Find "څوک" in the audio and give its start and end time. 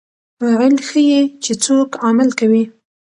1.63-1.89